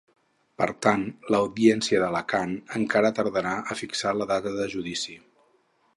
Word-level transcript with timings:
Per 0.61 0.67
tant, 0.85 1.03
l’audiència 1.35 1.99
d’Alacant 2.03 2.57
encara 2.79 3.13
tardarà 3.21 3.55
a 3.77 3.81
fixar 3.83 4.15
la 4.23 4.29
data 4.33 4.59
de 4.61 4.71
judici. 4.77 5.21